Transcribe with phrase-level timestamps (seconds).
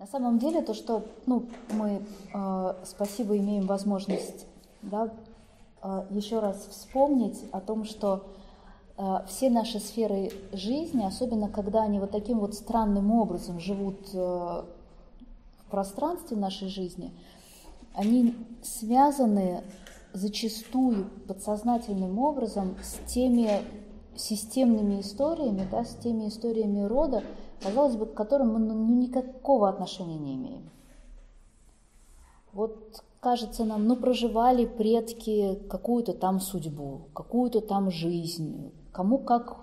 [0.00, 2.00] На самом деле то, что ну, мы,
[2.32, 4.46] э, спасибо, имеем возможность
[4.80, 5.10] да,
[5.82, 8.24] э, еще раз вспомнить о том, что
[8.96, 14.16] э, все наши сферы жизни, особенно когда они вот таким вот странным образом живут э,
[14.16, 17.12] в пространстве нашей жизни,
[17.92, 19.62] они связаны
[20.14, 23.50] зачастую подсознательным образом с теми
[24.16, 27.22] системными историями, да, с теми историями рода,
[27.62, 30.70] казалось бы, к которым мы ну, ну, никакого отношения не имеем.
[32.52, 39.58] Вот кажется нам, ну проживали предки какую-то там судьбу, какую-то там жизнь, кому как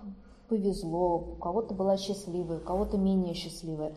[0.48, 3.94] повезло, у кого-то была счастливая, у кого-то менее счастливая,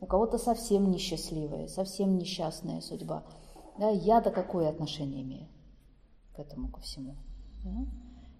[0.00, 3.24] у кого-то совсем несчастливая, совсем несчастная судьба.
[3.78, 5.48] Да, я-то какое отношение имею
[6.34, 7.16] к этому, ко всему?
[7.64, 7.86] Да?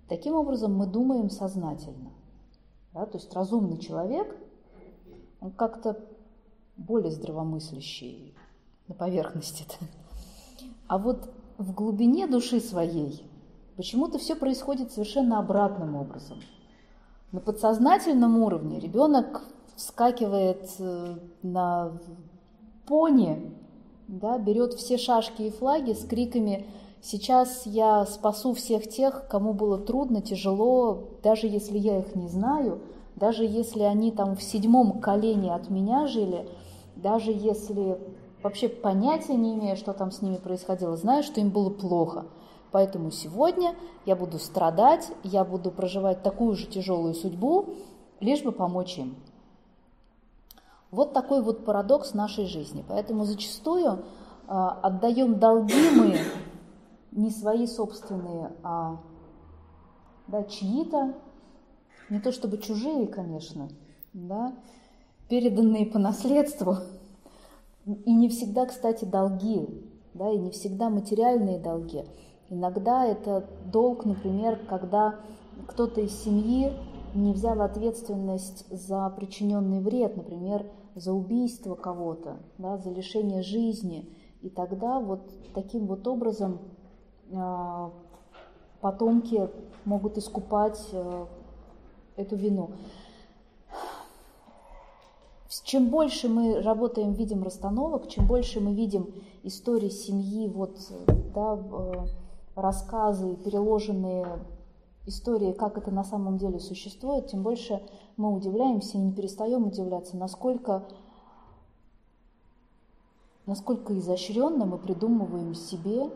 [0.09, 2.13] Таким образом мы думаем сознательно.
[2.95, 3.05] Да?
[3.05, 4.35] То есть разумный человек–
[5.41, 5.99] он как-то
[6.77, 8.35] более здравомыслящий
[8.89, 9.77] на поверхности-то.
[10.87, 13.25] А вот в глубине души своей
[13.77, 16.39] почему-то все происходит совершенно обратным образом.
[17.33, 19.43] На подсознательном уровне ребенок
[19.77, 21.93] вскакивает э, на
[22.87, 23.55] пони,
[24.09, 26.67] да, берет все шашки и флаги с криками
[27.03, 32.83] «Сейчас я спасу всех тех, кому было трудно, тяжело, даже если я их не знаю»,
[33.17, 36.49] даже если они там в седьмом колене от меня жили,
[36.97, 37.99] даже если
[38.43, 42.27] вообще понятия не имея, что там с ними происходило, знаю, что им было плохо.
[42.73, 43.75] Поэтому сегодня
[44.07, 47.75] я буду страдать, я буду проживать такую же тяжелую судьбу,
[48.21, 49.17] лишь бы помочь им.
[50.91, 52.85] Вот такой вот парадокс нашей жизни.
[52.89, 53.99] Поэтому зачастую э,
[54.49, 56.17] отдаем долги мы
[57.13, 58.99] не свои собственные, а
[60.27, 61.15] да, чьи-то,
[62.11, 63.69] не то чтобы чужие, конечно,
[64.13, 64.55] да,
[65.29, 66.77] переданные по наследству,
[67.87, 69.67] и не всегда, кстати, долги,
[70.13, 72.05] да, и не всегда материальные долги.
[72.51, 75.21] Иногда это долг, например, когда
[75.69, 76.73] кто-то из семьи
[77.15, 84.09] не взял ответственность за причиненный вред, например, за убийство кого-то, да, за лишение жизни.
[84.43, 85.21] И тогда вот
[85.55, 86.59] таким вот образом
[87.31, 87.91] э,
[88.81, 89.49] потомки
[89.85, 91.27] могут искупать э,
[92.17, 92.71] эту вину.
[95.65, 100.77] Чем больше мы работаем, видим расстановок, чем больше мы видим истории семьи, вот,
[101.35, 102.07] да, э,
[102.57, 104.27] рассказы, переложенные
[105.07, 107.83] истории, как это на самом деле существует, тем больше
[108.17, 110.89] мы удивляемся и не перестаем удивляться, насколько,
[113.47, 116.11] насколько изощренно мы придумываем себе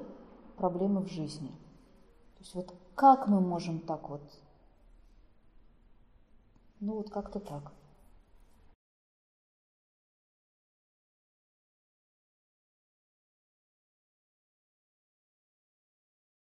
[0.57, 1.49] проблемы в жизни.
[1.49, 4.23] То есть вот как мы можем так вот
[6.85, 7.73] ну вот как-то так.